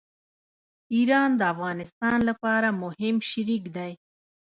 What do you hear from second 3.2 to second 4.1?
شریک دی.